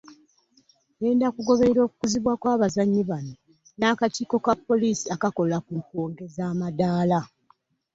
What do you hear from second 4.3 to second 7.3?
ka poliisi akakola ku kwongeza amadaala